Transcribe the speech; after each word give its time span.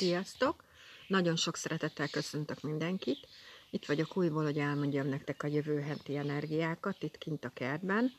Sziasztok! 0.00 0.64
Nagyon 1.06 1.36
sok 1.36 1.56
szeretettel 1.56 2.08
köszöntök 2.08 2.60
mindenkit. 2.60 3.28
Itt 3.70 3.84
vagyok 3.84 4.16
újból, 4.16 4.44
hogy 4.44 4.58
elmondjam 4.58 5.06
nektek 5.06 5.42
a 5.42 5.46
jövő 5.46 5.80
heti 5.80 6.16
energiákat 6.16 7.02
itt 7.02 7.18
kint 7.18 7.44
a 7.44 7.48
kertben. 7.48 8.12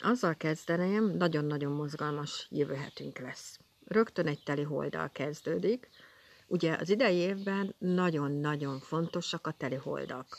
Azzal 0.00 0.34
kezdeném, 0.34 1.04
nagyon-nagyon 1.04 1.72
mozgalmas 1.72 2.46
jövő 2.50 2.74
hetünk 2.74 3.18
lesz. 3.18 3.58
Rögtön 3.84 4.26
egy 4.26 4.42
teli 4.42 4.62
holdal 4.62 5.10
kezdődik. 5.12 5.88
Ugye 6.46 6.76
az 6.80 6.88
idei 6.90 7.16
évben 7.16 7.74
nagyon-nagyon 7.78 8.80
fontosak 8.80 9.46
a 9.46 9.52
teli 9.52 9.76
holdak. 9.76 10.38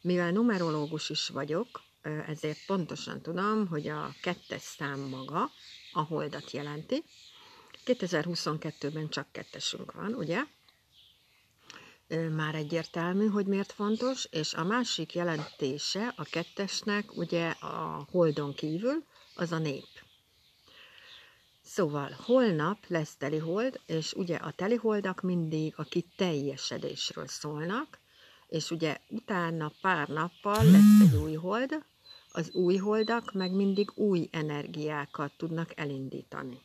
Mivel 0.00 0.30
numerológus 0.30 1.10
is 1.10 1.28
vagyok, 1.28 1.82
ezért 2.26 2.66
pontosan 2.66 3.22
tudom, 3.22 3.66
hogy 3.66 3.88
a 3.88 4.14
kettes 4.22 4.62
szám 4.62 5.00
maga 5.00 5.50
a 5.92 6.00
holdat 6.00 6.50
jelenti, 6.50 7.04
2022-ben 7.88 9.08
csak 9.08 9.32
kettesünk 9.32 9.92
van, 9.92 10.14
ugye? 10.14 10.44
Már 12.30 12.54
egyértelmű, 12.54 13.26
hogy 13.26 13.46
miért 13.46 13.72
fontos, 13.72 14.24
és 14.30 14.54
a 14.54 14.64
másik 14.64 15.14
jelentése 15.14 16.14
a 16.16 16.22
kettesnek, 16.22 17.16
ugye 17.16 17.48
a 17.48 18.06
holdon 18.10 18.54
kívül, 18.54 19.04
az 19.34 19.52
a 19.52 19.58
nép. 19.58 19.86
Szóval 21.62 22.16
holnap 22.24 22.78
lesz 22.86 23.16
telihold, 23.16 23.80
és 23.86 24.12
ugye 24.12 24.36
a 24.36 24.50
teliholdak 24.50 25.20
mindig 25.20 25.74
a 25.76 25.82
kiteljesedésről 25.82 27.26
szólnak, 27.26 27.98
és 28.48 28.70
ugye 28.70 28.96
utána 29.08 29.72
pár 29.80 30.08
nappal 30.08 30.64
lesz 30.64 31.00
egy 31.00 31.16
új 31.16 31.34
hold, 31.34 31.84
az 32.32 32.50
új 32.50 32.76
holdak 32.76 33.32
meg 33.32 33.52
mindig 33.52 33.90
új 33.94 34.28
energiákat 34.32 35.32
tudnak 35.36 35.78
elindítani. 35.78 36.60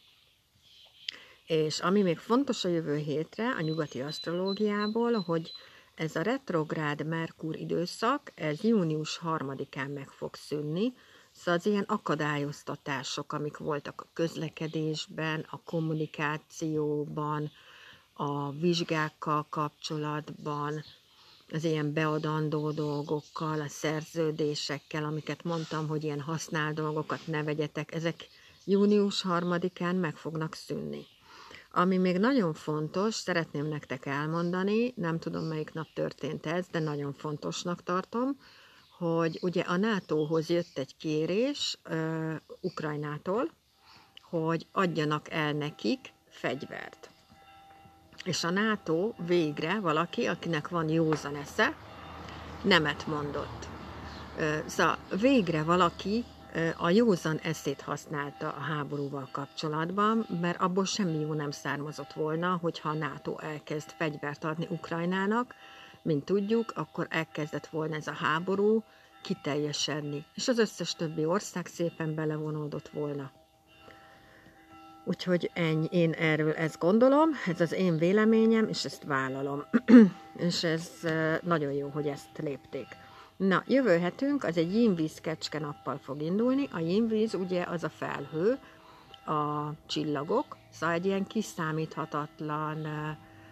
És 1.45 1.79
ami 1.79 2.02
még 2.02 2.17
fontos 2.17 2.65
a 2.65 2.70
jövő 2.70 2.97
hétre, 2.97 3.49
a 3.49 3.61
nyugati 3.61 4.02
asztrológiából, 4.02 5.13
hogy 5.13 5.52
ez 5.95 6.16
a 6.16 6.22
retrográd 6.22 7.05
Merkur 7.05 7.55
időszak, 7.55 8.31
ez 8.36 8.61
június 8.61 9.19
3-án 9.23 9.94
meg 9.94 10.09
fog 10.09 10.36
szűnni, 10.36 10.94
szóval 11.31 11.59
az 11.59 11.66
ilyen 11.66 11.83
akadályoztatások, 11.88 13.33
amik 13.33 13.58
voltak 13.58 14.02
a 14.02 14.09
közlekedésben, 14.14 15.45
a 15.49 15.61
kommunikációban, 15.64 17.52
a 18.14 18.52
vizsgákkal 18.52 19.45
kapcsolatban, 19.49 20.83
az 21.52 21.64
ilyen 21.64 21.94
beadandó 21.94 22.71
dolgokkal, 22.71 23.61
a 23.61 23.67
szerződésekkel, 23.67 25.03
amiket 25.03 25.44
mondtam, 25.44 25.88
hogy 25.88 26.03
ilyen 26.03 26.21
használ 26.21 26.73
dolgokat 26.73 27.27
ne 27.27 27.44
vegyetek, 27.44 27.94
ezek 27.94 28.27
június 28.66 29.25
3-án 29.27 29.99
meg 29.99 30.16
fognak 30.16 30.53
szűnni. 30.53 31.05
Ami 31.75 31.97
még 31.97 32.17
nagyon 32.17 32.53
fontos, 32.53 33.16
szeretném 33.16 33.67
nektek 33.67 34.05
elmondani, 34.05 34.93
nem 34.95 35.19
tudom 35.19 35.43
melyik 35.43 35.73
nap 35.73 35.88
történt 35.93 36.45
ez, 36.45 36.65
de 36.71 36.80
nagyon 36.80 37.13
fontosnak 37.13 37.83
tartom, 37.83 38.38
hogy 38.97 39.39
ugye 39.41 39.61
a 39.61 39.77
NATO-hoz 39.77 40.49
jött 40.49 40.77
egy 40.77 40.95
kérés 40.97 41.77
uh, 41.89 42.35
Ukrajnától, 42.61 43.49
hogy 44.30 44.67
adjanak 44.71 45.31
el 45.31 45.53
nekik 45.53 46.13
fegyvert. 46.30 47.09
És 48.23 48.43
a 48.43 48.49
NATO 48.49 49.13
végre 49.25 49.80
valaki, 49.80 50.25
akinek 50.25 50.69
van 50.69 50.89
józan 50.89 51.35
esze, 51.35 51.75
nemet 52.63 53.08
mondott. 53.08 53.67
Szóval 54.65 54.97
végre 55.19 55.63
valaki 55.63 56.23
a 56.77 56.89
józan 56.89 57.37
eszét 57.37 57.81
használta 57.81 58.47
a 58.47 58.59
háborúval 58.59 59.29
kapcsolatban, 59.31 60.25
mert 60.41 60.61
abból 60.61 60.85
semmi 60.85 61.19
jó 61.19 61.33
nem 61.33 61.51
származott 61.51 62.13
volna, 62.13 62.57
hogyha 62.61 62.89
a 62.89 62.93
NATO 62.93 63.37
elkezd 63.37 63.89
fegyvert 63.97 64.43
adni 64.43 64.67
Ukrajnának, 64.69 65.55
mint 66.01 66.25
tudjuk, 66.25 66.71
akkor 66.75 67.07
elkezdett 67.09 67.67
volna 67.67 67.95
ez 67.95 68.07
a 68.07 68.13
háború 68.13 68.83
kiteljesedni, 69.21 70.25
és 70.36 70.47
az 70.47 70.58
összes 70.58 70.95
többi 70.95 71.25
ország 71.25 71.65
szépen 71.65 72.15
belevonódott 72.15 72.89
volna. 72.89 73.31
Úgyhogy 75.05 75.52
ennyi, 75.53 75.87
én 75.92 76.11
erről 76.11 76.53
ezt 76.53 76.80
gondolom, 76.80 77.30
ez 77.47 77.61
az 77.61 77.71
én 77.71 77.97
véleményem, 77.97 78.67
és 78.67 78.86
ezt 78.86 79.03
vállalom. 79.03 79.63
és 80.47 80.63
ez 80.63 80.92
nagyon 81.42 81.71
jó, 81.71 81.87
hogy 81.87 82.08
ezt 82.08 82.37
lépték. 82.37 82.87
Na, 83.48 83.64
jövő 83.67 83.98
hetünk 83.98 84.43
az 84.43 84.58
egy 84.58 84.73
jínvíz 84.73 85.21
kecske 85.21 85.59
nappal 85.59 85.98
fog 85.98 86.21
indulni. 86.21 86.67
A 86.71 86.80
jínvíz 86.80 87.33
ugye 87.33 87.64
az 87.64 87.83
a 87.83 87.89
felhő, 87.89 88.58
a 89.26 89.71
csillagok, 89.86 90.58
szóval 90.71 90.95
egy 90.95 91.05
ilyen 91.05 91.27
kiszámíthatatlan, 91.27 92.87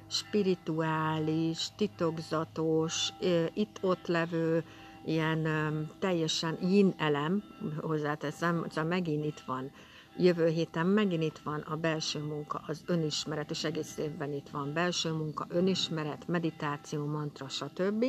spirituális, 0.07 1.68
titokzatos, 1.78 3.09
itt-ott 3.53 4.07
levő, 4.07 4.63
ilyen 5.06 5.47
teljesen 6.00 6.58
yin 6.62 6.94
elem, 6.97 7.44
hozzáteszem, 7.81 8.66
szóval 8.69 8.90
megint 8.90 9.25
itt 9.25 9.40
van. 9.40 9.72
Jövő 10.18 10.47
héten 10.47 10.88
megint 10.88 11.23
itt 11.23 11.40
van 11.40 11.59
a 11.59 11.75
belső 11.75 12.19
munka, 12.19 12.62
az 12.68 12.84
önismeret, 12.85 13.50
és 13.50 13.63
egész 13.63 13.97
évben 13.97 14.34
itt 14.34 14.50
van 14.50 14.73
belső 14.73 15.12
munka, 15.12 15.46
önismeret, 15.50 16.28
meditáció, 16.28 17.06
mantra, 17.06 17.47
stb 17.47 18.06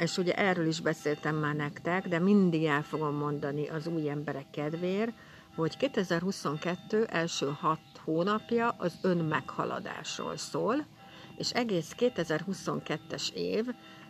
és 0.00 0.16
ugye 0.16 0.34
erről 0.34 0.66
is 0.66 0.80
beszéltem 0.80 1.36
már 1.36 1.54
nektek, 1.54 2.08
de 2.08 2.18
mindig 2.18 2.64
el 2.64 2.82
fogom 2.82 3.14
mondani 3.14 3.68
az 3.68 3.86
új 3.86 4.08
emberek 4.08 4.50
kedvéért, 4.50 5.12
hogy 5.54 5.76
2022 5.76 7.04
első 7.04 7.56
hat 7.60 7.80
hónapja 8.04 8.74
az 8.78 8.98
ön 9.02 9.16
meghaladásról 9.16 10.36
szól, 10.36 10.86
és 11.36 11.50
egész 11.50 11.94
2022-es 11.98 13.32
év 13.32 13.66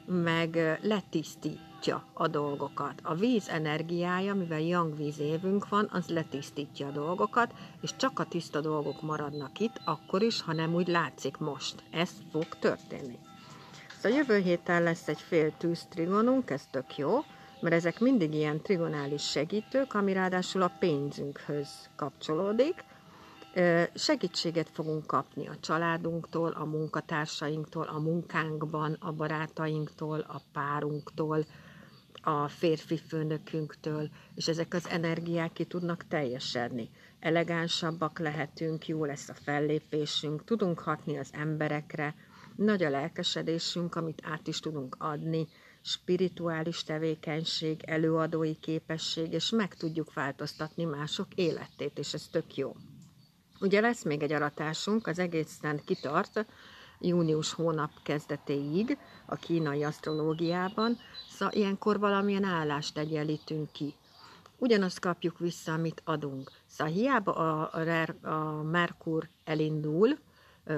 meg 0.06 0.78
letisztítja 0.82 2.04
a 2.12 2.28
dolgokat. 2.28 3.00
A 3.02 3.14
víz 3.14 3.48
energiája, 3.48 4.34
mivel 4.34 4.60
yang 4.60 4.96
víz 4.96 5.18
évünk 5.18 5.68
van, 5.68 5.88
az 5.92 6.08
letisztítja 6.08 6.86
a 6.86 6.90
dolgokat, 6.90 7.54
és 7.80 7.96
csak 7.96 8.18
a 8.18 8.24
tiszta 8.24 8.60
dolgok 8.60 9.02
maradnak 9.02 9.58
itt, 9.58 9.80
akkor 9.84 10.22
is, 10.22 10.42
ha 10.42 10.52
nem 10.52 10.74
úgy 10.74 10.88
látszik 10.88 11.36
most. 11.36 11.82
Ez 11.90 12.10
fog 12.30 12.48
történni. 12.48 13.18
Szóval 14.02 14.18
jövő 14.18 14.38
héten 14.38 14.82
lesz 14.82 15.08
egy 15.08 15.20
fél 15.20 15.56
tűz 15.56 15.86
trigonunk, 15.90 16.50
ez 16.50 16.66
tök 16.70 16.96
jó, 16.96 17.18
mert 17.60 17.74
ezek 17.74 17.98
mindig 17.98 18.34
ilyen 18.34 18.60
trigonális 18.60 19.30
segítők, 19.30 19.94
ami 19.94 20.12
ráadásul 20.12 20.62
a 20.62 20.72
pénzünkhöz 20.78 21.68
kapcsolódik. 21.96 22.84
Segítséget 23.94 24.68
fogunk 24.72 25.06
kapni 25.06 25.46
a 25.48 25.56
családunktól, 25.60 26.50
a 26.50 26.64
munkatársainktól, 26.64 27.82
a 27.86 27.98
munkánkban, 27.98 28.96
a 29.00 29.12
barátainktól, 29.12 30.20
a 30.20 30.40
párunktól, 30.52 31.46
a 32.22 32.48
férfi 32.48 32.98
főnökünktől, 32.98 34.08
és 34.34 34.48
ezek 34.48 34.74
az 34.74 34.88
energiák 34.88 35.52
ki 35.52 35.64
tudnak 35.64 36.06
teljesedni. 36.08 36.90
Elegánsabbak 37.18 38.18
lehetünk, 38.18 38.88
jó 38.88 39.04
lesz 39.04 39.28
a 39.28 39.34
fellépésünk, 39.34 40.44
tudunk 40.44 40.78
hatni 40.78 41.18
az 41.18 41.30
emberekre, 41.32 42.14
nagy 42.64 42.82
a 42.82 42.90
lelkesedésünk, 42.90 43.94
amit 43.94 44.22
át 44.24 44.46
is 44.46 44.60
tudunk 44.60 44.96
adni, 44.98 45.48
spirituális 45.82 46.82
tevékenység, 46.82 47.82
előadói 47.86 48.54
képesség, 48.58 49.32
és 49.32 49.50
meg 49.50 49.74
tudjuk 49.74 50.12
változtatni 50.14 50.84
mások 50.84 51.26
életét, 51.34 51.98
és 51.98 52.14
ez 52.14 52.28
tök 52.30 52.56
jó. 52.56 52.76
Ugye 53.60 53.80
lesz 53.80 54.04
még 54.04 54.22
egy 54.22 54.32
aratásunk, 54.32 55.06
az 55.06 55.18
egészen 55.18 55.80
kitart, 55.84 56.46
június 57.00 57.52
hónap 57.52 57.90
kezdetéig 58.02 58.98
a 59.26 59.36
kínai 59.36 59.84
asztrológiában, 59.84 60.98
szóval 61.28 61.54
ilyenkor 61.54 61.98
valamilyen 61.98 62.44
állást 62.44 62.98
egyenlítünk 62.98 63.72
ki. 63.72 63.94
Ugyanazt 64.58 65.00
kapjuk 65.00 65.38
vissza, 65.38 65.72
amit 65.72 66.02
adunk. 66.04 66.50
Szóval 66.66 66.92
hiába 66.92 67.32
a, 67.32 67.70
a, 67.72 68.28
a 68.28 68.62
Merkur 68.62 69.28
elindul 69.44 70.18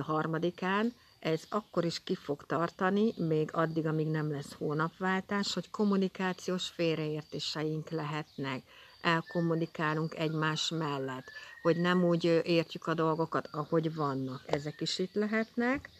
harmadikán, 0.00 0.92
ez 1.22 1.42
akkor 1.48 1.84
is 1.84 2.02
ki 2.04 2.14
fog 2.14 2.46
tartani, 2.46 3.14
még 3.16 3.50
addig, 3.52 3.86
amíg 3.86 4.06
nem 4.06 4.30
lesz 4.30 4.52
hónapváltás, 4.52 5.54
hogy 5.54 5.70
kommunikációs 5.70 6.68
félreértéseink 6.68 7.90
lehetnek, 7.90 8.62
elkommunikálunk 9.00 10.14
egymás 10.14 10.68
mellett, 10.68 11.24
hogy 11.62 11.76
nem 11.76 12.04
úgy 12.04 12.24
értjük 12.44 12.86
a 12.86 12.94
dolgokat, 12.94 13.48
ahogy 13.52 13.94
vannak. 13.94 14.42
Ezek 14.46 14.80
is 14.80 14.98
itt 14.98 15.14
lehetnek. 15.14 15.90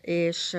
És 0.00 0.56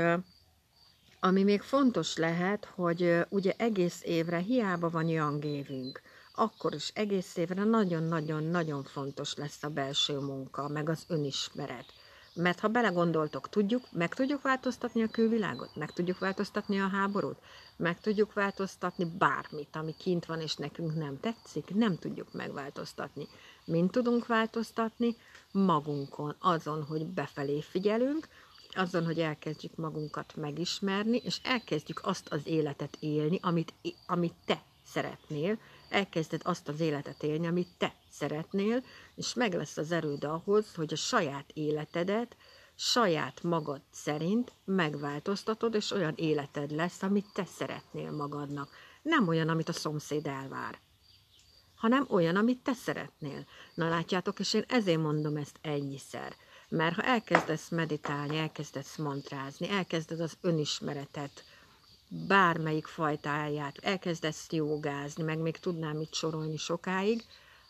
ami 1.19 1.44
még 1.44 1.62
fontos 1.62 2.16
lehet, 2.18 2.66
hogy 2.66 3.19
ugye 3.30 3.54
egész 3.57 4.01
évre 4.04 4.38
hiába 4.38 4.89
van 4.89 5.07
young 5.07 5.45
évünk, 5.45 6.01
akkor 6.36 6.74
is 6.74 6.92
egész 6.94 7.36
évre 7.36 7.63
nagyon-nagyon-nagyon 7.63 8.83
fontos 8.83 9.36
lesz 9.36 9.63
a 9.63 9.69
belső 9.69 10.19
munka, 10.19 10.68
meg 10.68 10.89
az 10.89 11.04
önismeret 11.07 11.94
mert 12.35 12.59
ha 12.59 12.67
belegondoltok, 12.67 13.49
tudjuk, 13.49 13.83
meg 13.91 14.13
tudjuk 14.13 14.41
változtatni 14.41 15.03
a 15.03 15.07
külvilágot, 15.07 15.75
meg 15.75 15.91
tudjuk 15.91 16.19
változtatni 16.19 16.79
a 16.79 16.87
háborút, 16.87 17.37
meg 17.77 17.99
tudjuk 17.99 18.33
változtatni 18.33 19.05
bármit, 19.17 19.75
ami 19.75 19.95
kint 19.97 20.25
van, 20.25 20.41
és 20.41 20.55
nekünk 20.55 20.95
nem 20.95 21.19
tetszik, 21.19 21.75
nem 21.75 21.97
tudjuk 21.97 22.33
megváltoztatni. 22.33 23.27
Mint 23.65 23.91
tudunk 23.91 24.25
változtatni? 24.25 25.15
Magunkon, 25.51 26.35
azon, 26.39 26.83
hogy 26.83 27.05
befelé 27.05 27.61
figyelünk, 27.61 28.27
azon, 28.73 29.05
hogy 29.05 29.19
elkezdjük 29.19 29.75
magunkat 29.75 30.35
megismerni, 30.35 31.21
és 31.23 31.39
elkezdjük 31.43 32.01
azt 32.03 32.27
az 32.29 32.41
életet 32.47 32.97
élni, 32.99 33.39
amit, 33.41 33.73
amit 34.07 34.33
te 34.45 34.61
szeretnél, 34.85 35.57
elkezded 35.95 36.42
azt 36.44 36.68
az 36.68 36.80
életet 36.80 37.24
élni, 37.24 37.47
amit 37.47 37.77
te 37.77 37.94
szeretnél, 38.09 38.83
és 39.15 39.33
meg 39.33 39.53
lesz 39.53 39.77
az 39.77 39.92
erőd 39.92 40.24
ahhoz, 40.24 40.75
hogy 40.75 40.94
a 40.94 40.95
saját 40.95 41.51
életedet 41.53 42.36
saját 42.75 43.44
magad 43.44 43.81
szerint 43.92 44.51
megváltoztatod, 44.65 45.74
és 45.74 45.92
olyan 45.92 46.13
életed 46.15 46.71
lesz, 46.71 47.01
amit 47.01 47.25
te 47.33 47.45
szeretnél 47.45 48.12
magadnak. 48.12 48.69
Nem 49.01 49.27
olyan, 49.27 49.50
amit 49.50 49.69
a 49.69 49.74
szomszéd 49.74 50.27
elvár, 50.27 50.80
hanem 51.75 52.06
olyan, 52.09 52.36
amit 52.36 52.63
te 52.63 52.74
szeretnél. 52.74 53.45
Na 53.74 53.89
látjátok, 53.89 54.39
és 54.39 54.53
én 54.53 54.63
ezért 54.68 55.01
mondom 55.01 55.36
ezt 55.38 55.59
ennyiszer. 55.62 56.36
Mert 56.69 56.95
ha 56.95 57.01
elkezdesz 57.01 57.69
meditálni, 57.69 58.38
elkezdesz 58.38 58.97
mantrázni, 58.97 59.69
elkezded 59.69 60.19
az 60.19 60.38
önismeretet, 60.42 61.44
bármelyik 62.27 62.85
fajtáját, 62.85 63.77
elkezdesz 63.77 64.47
jogázni, 64.50 65.23
meg 65.23 65.38
még 65.38 65.57
tudnám 65.57 66.00
itt 66.01 66.13
sorolni 66.13 66.57
sokáig, 66.57 67.23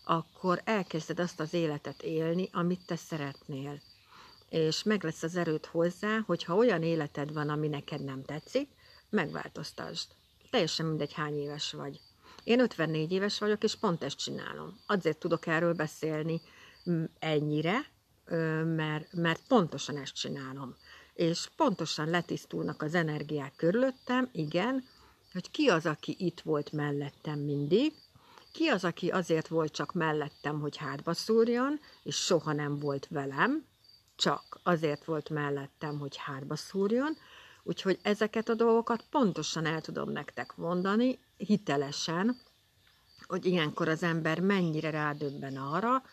akkor 0.03 0.61
elkezded 0.63 1.19
azt 1.19 1.39
az 1.39 1.53
életet 1.53 2.01
élni, 2.01 2.49
amit 2.51 2.85
te 2.85 2.95
szeretnél. 2.95 3.81
És 4.49 4.83
meg 4.83 5.03
lesz 5.03 5.23
az 5.23 5.35
erőt 5.35 5.65
hozzá, 5.65 6.19
hogyha 6.25 6.55
olyan 6.55 6.83
életed 6.83 7.33
van, 7.33 7.49
ami 7.49 7.67
neked 7.67 8.03
nem 8.03 8.23
tetszik, 8.23 8.69
megváltoztasd. 9.09 10.07
Teljesen 10.49 10.85
mindegy, 10.85 11.13
hány 11.13 11.37
éves 11.37 11.71
vagy. 11.71 11.99
Én 12.43 12.59
54 12.59 13.11
éves 13.11 13.39
vagyok, 13.39 13.63
és 13.63 13.75
pont 13.75 14.03
ezt 14.03 14.17
csinálom. 14.17 14.79
Azért 14.87 15.17
tudok 15.17 15.47
erről 15.47 15.73
beszélni 15.73 16.41
ennyire, 17.19 17.85
mert, 18.63 19.13
mert 19.13 19.41
pontosan 19.47 19.97
ezt 19.97 20.15
csinálom. 20.15 20.75
És 21.15 21.49
pontosan 21.55 22.09
letisztulnak 22.09 22.81
az 22.81 22.93
energiák 22.93 23.55
körülöttem, 23.55 24.29
igen, 24.31 24.83
hogy 25.33 25.51
ki 25.51 25.67
az, 25.67 25.85
aki 25.85 26.15
itt 26.19 26.39
volt 26.41 26.71
mellettem 26.71 27.39
mindig, 27.39 27.93
ki 28.51 28.67
az, 28.67 28.83
aki 28.83 29.09
azért 29.09 29.47
volt 29.47 29.71
csak 29.71 29.93
mellettem, 29.93 30.59
hogy 30.59 30.77
hátba 30.77 31.13
szúrjon, 31.13 31.79
és 32.03 32.15
soha 32.15 32.53
nem 32.53 32.79
volt 32.79 33.07
velem, 33.09 33.65
csak 34.15 34.59
azért 34.63 35.05
volt 35.05 35.29
mellettem, 35.29 35.99
hogy 35.99 36.15
hátba 36.17 36.55
szúrjon, 36.55 37.17
úgyhogy 37.63 37.99
ezeket 38.01 38.49
a 38.49 38.53
dolgokat 38.53 39.03
pontosan 39.09 39.65
el 39.65 39.81
tudom 39.81 40.11
nektek 40.11 40.55
mondani, 40.55 41.19
hitelesen, 41.37 42.37
hogy 43.27 43.45
ilyenkor 43.45 43.87
az 43.87 44.03
ember 44.03 44.39
mennyire 44.39 44.89
rádöbben 44.89 45.57
arra, 45.57 46.03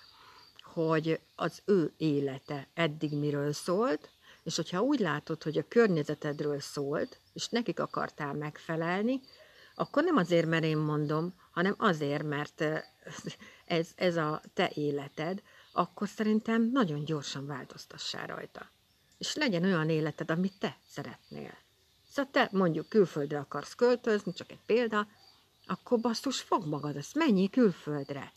hogy 0.62 1.20
az 1.36 1.62
ő 1.64 1.92
élete 1.96 2.68
eddig 2.74 3.12
miről 3.14 3.52
szólt, 3.52 4.10
és 4.42 4.56
hogyha 4.56 4.82
úgy 4.82 5.00
látod, 5.00 5.42
hogy 5.42 5.58
a 5.58 5.68
környezetedről 5.68 6.60
szólt, 6.60 7.20
és 7.32 7.48
nekik 7.48 7.80
akartál 7.80 8.34
megfelelni, 8.34 9.20
akkor 9.74 10.04
nem 10.04 10.16
azért, 10.16 10.46
mert 10.46 10.64
én 10.64 10.76
mondom, 10.76 11.34
hanem 11.50 11.74
azért, 11.78 12.22
mert 12.22 12.64
ez, 13.64 13.88
ez 13.94 14.16
a 14.16 14.42
te 14.54 14.70
életed, 14.74 15.42
akkor 15.72 16.08
szerintem 16.08 16.70
nagyon 16.72 17.04
gyorsan 17.04 17.46
változtassál 17.46 18.26
rajta. 18.26 18.70
És 19.18 19.34
legyen 19.34 19.64
olyan 19.64 19.88
életed, 19.88 20.30
amit 20.30 20.58
te 20.58 20.76
szeretnél. 20.88 21.54
Szóval 22.08 22.30
te 22.30 22.48
mondjuk 22.52 22.88
külföldre 22.88 23.38
akarsz 23.38 23.74
költözni, 23.74 24.32
csak 24.32 24.50
egy 24.50 24.60
példa, 24.66 25.06
akkor 25.66 26.00
basszus, 26.00 26.40
fog 26.40 26.66
magad, 26.66 26.96
ezt 26.96 27.14
mennyi 27.14 27.50
külföldre. 27.50 28.32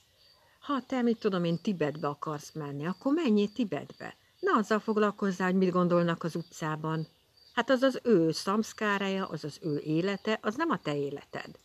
Ha 0.60 0.82
te, 0.82 1.02
mit 1.02 1.20
tudom 1.20 1.44
én, 1.44 1.62
Tibetbe 1.62 2.08
akarsz 2.08 2.52
menni, 2.52 2.86
akkor 2.86 3.14
menjél 3.14 3.52
Tibetbe. 3.52 4.16
Na, 4.46 4.58
azzal 4.58 4.80
foglalkozzál, 4.80 5.48
hogy 5.48 5.58
mit 5.58 5.72
gondolnak 5.72 6.24
az 6.24 6.36
utcában. 6.36 7.08
Hát 7.54 7.70
az 7.70 7.82
az 7.82 8.00
ő 8.04 8.32
szamszkárája, 8.32 9.28
az 9.28 9.44
az 9.44 9.58
ő 9.62 9.80
élete, 9.80 10.40
az 10.42 10.56
nem 10.56 10.70
a 10.70 10.80
te 10.80 10.98
életed. 10.98 11.60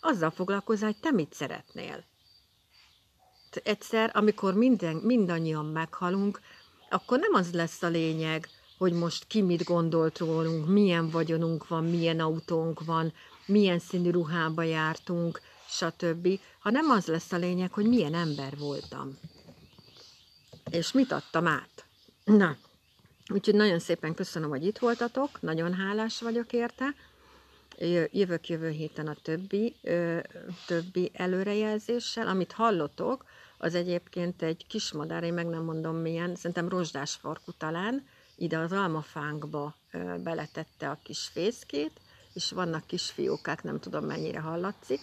Azzal 0.00 0.30
foglalkozzál, 0.30 0.90
hogy 0.92 1.00
te 1.00 1.10
mit 1.10 1.34
szeretnél. 1.34 2.04
Egyszer, 3.62 4.10
amikor 4.14 4.54
minden, 4.54 4.96
mindannyian 4.96 5.64
meghalunk, 5.64 6.40
akkor 6.90 7.18
nem 7.18 7.34
az 7.34 7.52
lesz 7.52 7.82
a 7.82 7.88
lényeg, 7.88 8.48
hogy 8.78 8.92
most 8.92 9.26
ki 9.26 9.42
mit 9.42 9.64
gondolt 9.64 10.18
rólunk, 10.18 10.68
milyen 10.68 11.10
vagyonunk 11.10 11.68
van, 11.68 11.84
milyen 11.84 12.20
autónk 12.20 12.84
van, 12.84 13.12
milyen 13.46 13.78
színű 13.78 14.10
ruhába 14.10 14.62
jártunk, 14.62 15.40
stb., 15.68 16.40
hanem 16.58 16.90
az 16.90 17.06
lesz 17.06 17.32
a 17.32 17.36
lényeg, 17.36 17.72
hogy 17.72 17.86
milyen 17.86 18.14
ember 18.14 18.56
voltam. 18.58 19.18
És 20.70 20.92
mit 20.92 21.12
adtam 21.12 21.46
át. 21.46 21.85
Na, 22.26 22.56
úgyhogy 23.32 23.54
nagyon 23.54 23.78
szépen 23.78 24.14
köszönöm, 24.14 24.48
hogy 24.48 24.66
itt 24.66 24.78
voltatok, 24.78 25.40
nagyon 25.40 25.74
hálás 25.74 26.20
vagyok 26.20 26.52
érte. 26.52 26.94
Jövök 28.10 28.48
jövő 28.48 28.68
héten 28.68 29.06
a 29.06 29.14
többi, 29.22 29.76
többi 30.66 31.10
előrejelzéssel. 31.12 32.28
Amit 32.28 32.52
hallotok, 32.52 33.24
az 33.58 33.74
egyébként 33.74 34.42
egy 34.42 34.66
kis 34.68 34.92
madár, 34.92 35.22
én 35.22 35.32
meg 35.34 35.46
nem 35.46 35.62
mondom 35.62 35.96
milyen, 35.96 36.34
szerintem 36.36 36.68
rozsdás 36.68 37.14
farkú 37.14 37.52
talán, 37.58 38.06
ide 38.36 38.58
az 38.58 38.72
almafánkba 38.72 39.74
beletette 40.22 40.90
a 40.90 40.98
kis 41.02 41.28
fészkét, 41.32 42.00
és 42.32 42.50
vannak 42.50 42.86
kis 42.86 43.10
fiókák, 43.10 43.62
nem 43.62 43.80
tudom 43.80 44.04
mennyire 44.04 44.40
hallatszik, 44.40 45.00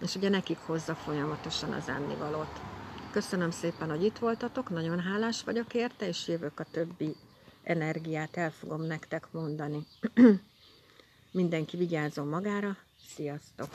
és 0.00 0.14
ugye 0.14 0.28
nekik 0.28 0.58
hozza 0.58 0.94
folyamatosan 0.94 1.72
az 1.72 1.88
ennivalót. 1.88 2.60
Köszönöm 3.18 3.50
szépen, 3.50 3.90
hogy 3.90 4.04
itt 4.04 4.18
voltatok, 4.18 4.70
nagyon 4.70 5.00
hálás 5.00 5.42
vagyok 5.42 5.74
érte, 5.74 6.08
és 6.08 6.28
jövök 6.28 6.60
a 6.60 6.64
többi 6.70 7.16
energiát 7.62 8.36
el 8.36 8.50
fogom 8.50 8.82
nektek 8.82 9.26
mondani. 9.30 9.86
Mindenki 11.32 11.76
vigyázzon 11.76 12.26
magára, 12.26 12.76
sziasztok! 13.14 13.68